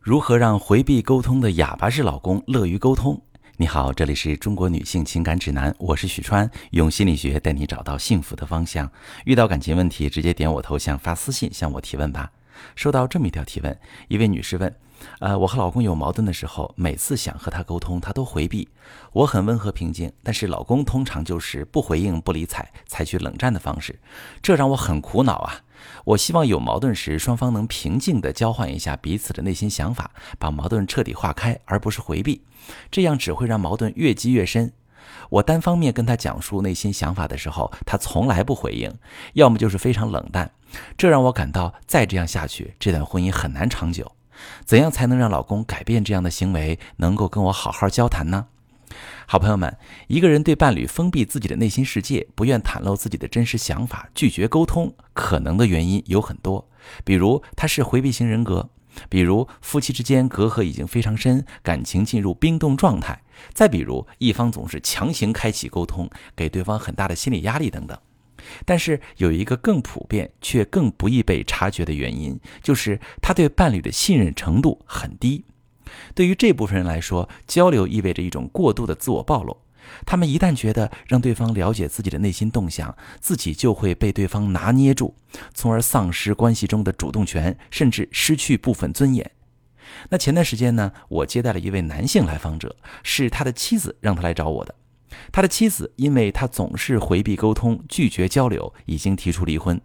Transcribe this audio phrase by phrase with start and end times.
[0.00, 3.20] 如何让回避沟通的哑巴式老公乐于沟通？
[3.58, 8.90] 你好，这里是中国女性情感指南，我是许川，用心理学带你找到幸福的方向。
[9.26, 12.30] 遇到感情问题，直接点我头像发私信向我提问吧。
[12.74, 13.78] 收到这么一条提问，
[14.08, 14.74] 一位女士问：
[15.20, 18.68] 呃，我和老公有矛盾的时候，每次想和他沟通，他都回避。
[19.12, 23.98] 我很温和平静，但是老公通常就是不回应、不理睬，采取冷战的方式，
[24.42, 25.60] 这让我很苦恼啊。
[26.04, 32.44] 我希望有矛盾时，双方能平静地交换一下彼此的内心想法，把矛盾彻底化开，而不是回避。
[32.90, 34.72] 这样只会让矛盾越积越深。
[35.30, 38.92] 我单方面跟他讲述内心想法的时候，他从来不回应，
[39.32, 40.50] 要么就是非常冷淡。
[40.96, 44.12] 这让我感到再这样下去，这段婚姻很难长久。
[44.64, 48.46] 怎样才能让老公改变这样的行为，能够跟我好好交谈呢？
[49.26, 49.76] 好朋友们，
[50.08, 56.68] 一个人对伴侣封闭自己的内心世界，不愿袒露自己的真实想法，拒绝沟通，可能的原因有很多。
[57.04, 58.70] 比如他是回避型人格，
[59.08, 67.96] 比如夫妻之间隔阂已经非常深，感情进入冰冻状态，再比如一方总是强行开启沟通，给对方很大的心理压力等等。
[68.64, 75.44] 但是有一个更普遍却更不易被察觉的原因，就是他对伴侣的信任程度很低。
[76.14, 79.56] 对于这部分人来说，交流意味着一种过度的自我暴露。
[80.06, 85.16] 他们一旦觉得让对方了解自己的内心动向，自己就会被对方拿捏住，
[85.52, 89.28] 从而丧失关系中的主动权，甚至失去部分尊严。
[90.10, 94.72] 那前段时间呢，我接待了一位男性来访者，是他的妻子让他来找我的。
[95.32, 99.80] 他的妻子因为他总是回避沟通、拒绝交流，已经提出离婚。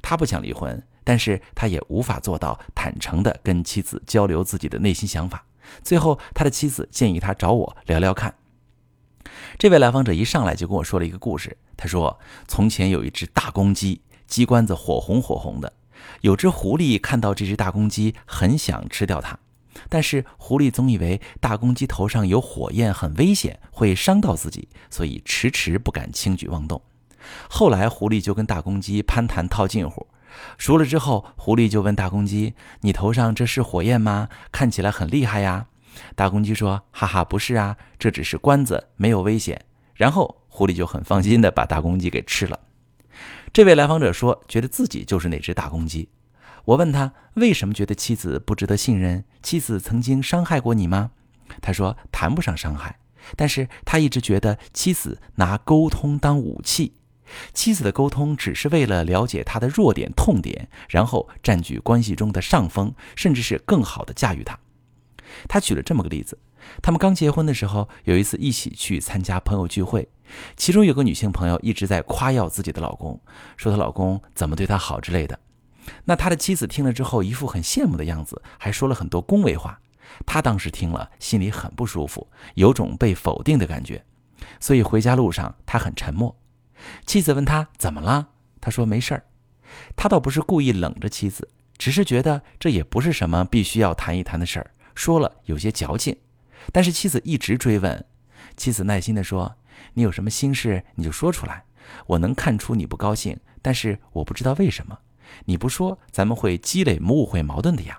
[0.00, 0.82] 他不想离婚。
[1.08, 5.46] 但是他也无法做到坦诚地跟妻子交流自己的内心想法。
[5.80, 8.34] 最后，他的妻子建议他找我聊聊看。
[9.56, 11.56] 这位来访者一上来就跟我说了一个故事。
[11.76, 15.72] 他说，从前有一只大公鸡，鸡冠子火红火红的。
[16.22, 19.38] 有只狐狸看到这只大公鸡，很想吃掉它，
[19.88, 26.80] 但是狐狸总以为大公鸡头上有火焰，很危险，会伤到自己，所以迟迟不敢轻举妄动。
[27.48, 30.06] 后来，狐狸就跟大公鸡攀谈套近乎。
[30.58, 34.28] 熟了之后，狐狸就问大公鸡：“你头上这是火焰吗？
[34.52, 35.66] 看起来很厉害呀。”
[36.14, 42.60] 大公鸡说：“哈哈，不是啊，这只是关子，没有危险。”然后狐狸就很放心的把大公鸡给吃了。
[43.52, 46.08] 这位来访者说：“觉得自己就是那只大公鸡。”
[46.66, 49.24] 我问他为什么觉得妻子不值得信任？
[49.40, 51.12] 妻子曾经伤害过你吗？
[51.62, 52.98] 他说：“谈不上伤害，
[53.36, 56.94] 但是他一直觉得妻子拿沟通当武器。”
[57.54, 64.58] 妻子的沟通只是为了了解他的弱点、痛点，然后占据关系中的上风，甚至是更好的驾驭他。
[65.48, 66.36] 他举了这么个例子：
[66.82, 70.08] 他们刚结婚的时候，有一次一起去参加朋友聚会，
[70.56, 73.20] 其中有个女性朋友一直在夸耀自己的老公，
[73.56, 75.38] 说她老公怎么对她好之类的。
[76.04, 79.80] 那他的妻子听了之后，一副很羡慕的样子，还说了很多恭维话。
[80.24, 84.04] 他当时听了，心里很不舒服，有种被否定的感觉，
[84.60, 86.36] 所以回家路上他很沉默。
[87.04, 88.28] 妻子问他怎么了，
[88.60, 89.24] 他说没事儿。
[89.96, 96.16] 他倒不是故意冷着妻子，只是觉得这也不是什么必须要谈一谈的事儿，说了有些矫情。
[96.72, 98.04] 但是妻子一直追问，
[98.56, 99.56] 妻子耐心地说
[99.94, 101.64] ：“你有什么心事你就说出来，
[102.06, 104.98] 我能看出你不高兴，但是我不知道为什么。
[105.46, 107.98] 你不说，咱们会积累误会矛盾的呀。”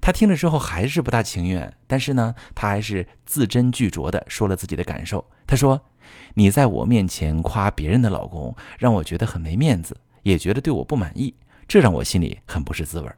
[0.00, 5.24] 他听了之后还是不大情愿，但是呢，他还是字斟句酌地说了自己的感受。
[5.46, 5.80] 他说。
[6.34, 11.34] 你在我面前夸别人的老公，让我觉得很没面子，也觉得对我不满意，
[11.66, 13.12] 这让我心里很不是滋味。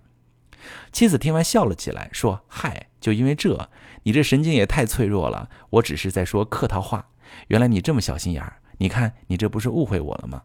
[0.91, 3.70] 妻子听完笑了起来，说：“嗨，就因为这，
[4.03, 5.48] 你这神经也太脆弱了。
[5.70, 7.10] 我只是在说客套话，
[7.47, 8.56] 原来你这么小心眼儿。
[8.78, 10.42] 你看，你这不是误会我了吗？”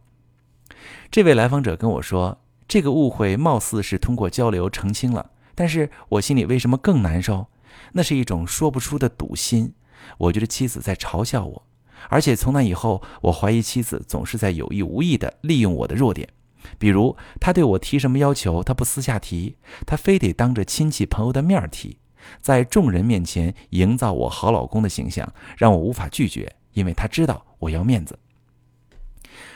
[1.10, 7.48] 这位来访者跟我说：“这个误会貌似是通过交流澄清了，但是我心里为什么更难受？
[7.94, 9.74] 那是一种说不出的堵心。
[10.18, 11.64] 我觉得妻子在嘲笑我。”
[12.10, 16.30] 而且从那以后，我怀疑妻子总是在有意无意地利用我的弱点，
[16.78, 19.56] 比如他对我提什么要求，他不私下提，
[19.88, 21.98] 他非得当着亲戚朋友的面提，
[22.42, 28.20] 在众人面前营造我好老公的形象，让我无法拒绝，因为他知道我要面子。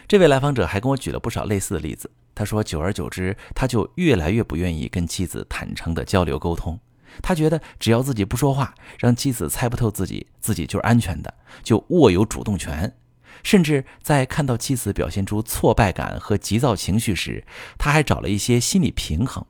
[0.07, 2.09] 这位来访者还跟我举了不少类似的例子，
[2.39, 6.79] 他说，久而久之，他就越来越不愿意跟妻子坦诚地交流沟通。
[7.21, 11.33] 他觉得只要自己不说话，让妻子猜不透自己，自己就是安全的，
[11.63, 12.95] 就握有主动权。
[13.43, 17.43] 甚至在看到妻子表现出挫败感和急躁情绪时，
[17.77, 19.45] 他还找了一些心理平衡。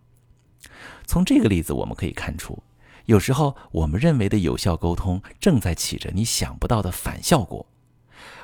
[1.05, 2.63] 从这个例子我们可以看出，
[3.05, 7.67] 有时候我们认为的有效沟通，正在起着你想不到的反效果。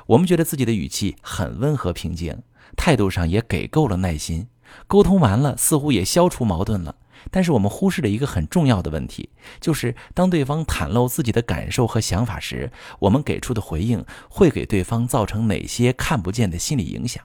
[0.06, 2.44] 我们觉得自己的语气很温和平静，
[2.76, 4.48] 态度上也给够了耐心，
[4.86, 6.96] 沟通完了，似乎也消除矛盾了。
[7.30, 9.30] 但是我们忽视了一个很重要的问题，
[9.60, 12.70] 就是当对方袒露自己的感受和想法时，
[13.00, 17.24] 我们给出的回应会给对方造成哪些看不见的心理影响？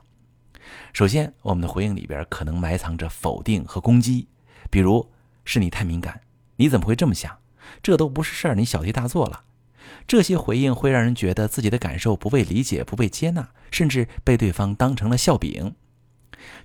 [0.93, 4.27] 首先，我们的回应里边可能埋藏着否定和攻击，
[4.69, 5.11] 比如
[5.45, 6.21] “是你太敏感，
[6.55, 7.37] 你怎么会这么想？
[7.83, 9.43] 这都不是事儿，你小题大做了。”
[10.07, 15.73] 这些回应会让人觉得自己的感受不被理解、不被接纳，甚至被对方当成了笑柄。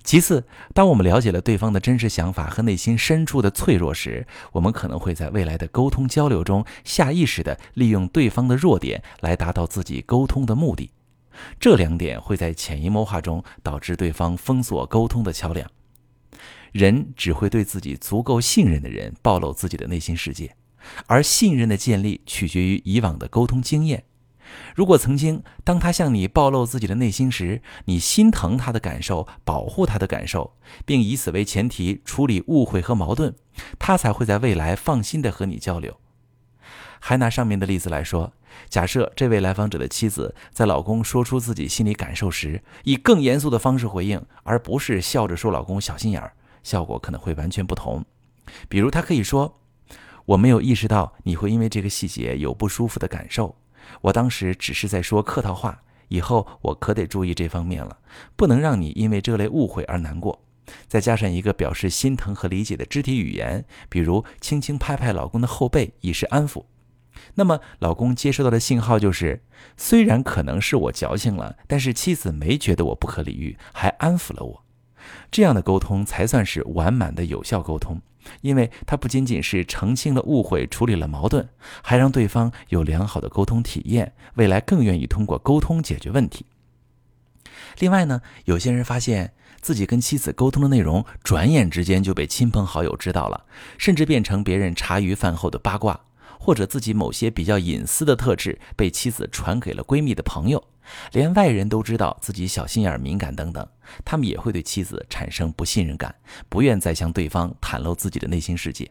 [0.03, 10.91] 其次，当我们了解了对方的真实想法和内心深处的脆弱时，我们可能会在未来的沟通交流中下意识地利用对方的弱点来达到自己沟通的目的。
[11.59, 15.69] 这两点会在潜移默化中导致对方封锁沟通的桥梁。
[16.71, 20.55] 人只会对自己足够信任的人暴露自己的内心世界，
[21.07, 24.03] 而信任的建立取决于以往的沟通经验。
[24.75, 30.53] 如果曾经当他向你暴露自己的内心时，你心疼他的感受，保护他的感受，
[30.85, 33.35] 并以此为前提处理误会和矛盾，
[33.77, 35.99] 他才会在未来放心的和你交流。
[36.99, 38.33] 还拿上面的例子来说，
[38.69, 48.03] 假设这位来访者的妻子在老公说出自己心理感受时，以更严肃的方式回应，而不是笑着说老公小心眼儿，效果可能会完全不同。
[48.69, 49.59] 比如，他可以说
[50.27, 53.57] ：“我没有意识到你会因为这个细节有不舒服的感受。”
[54.01, 57.97] 我当时只是在说客套话，以后我可得注意这方面了，
[58.35, 60.43] 不能让你因为这类误会而难过。
[60.87, 66.65] 再加上一个表示心疼和理解的肢体语言，比如轻轻拍拍老公的后背，以示安抚。
[67.35, 69.41] 那么，老公接收到的信号就是，
[69.77, 74.63] 虽然可能是我矫情了，但是妻子没觉得我不可理喻，还安抚了我。
[75.31, 78.01] 这样的沟通才算是完满的有效沟通。
[78.41, 81.47] 因为他不仅仅是澄清了误会、处理了矛盾，
[81.81, 86.45] 还让对方有良好的沟通体验，未来更愿意通过沟通解决问题。
[87.79, 93.45] 另外呢，有些人发现自己跟妻子沟通的内容，转眼之间就被亲朋好友知道了，
[93.77, 96.01] 甚至变成别人茶余饭后的八卦。
[96.39, 100.63] 或者自己某些比较隐私的特质被妻子传给了闺蜜的朋友，
[101.11, 103.67] 连外人都知道自己小心眼、敏感等等，
[104.05, 106.13] 他们也会对妻子产生不信任感，
[106.49, 108.89] 不愿再向对方袒露自己的内心世界。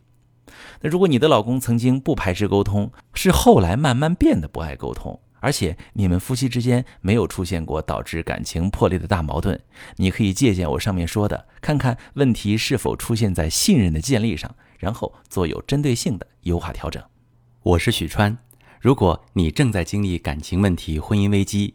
[0.81, 9.61] 那如果你的老公曾经不排斥沟通，是后来慢慢变得不爱沟通，而且你们夫妻之间没有出现过导致感情破裂的大矛盾，
[9.97, 17.03] 你可以借鉴我上面说的，看看问题是否出现在信任的建立上，然后做有针对性的优化调整。
[17.63, 18.39] 我是许川，
[18.81, 21.75] 如果你正在经历感情问题、婚姻危机，